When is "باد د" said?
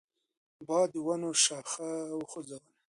0.67-0.95